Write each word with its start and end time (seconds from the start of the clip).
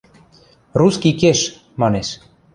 –Русский 0.79 1.13
кеш,– 1.21 1.39
манеш. 1.81 2.07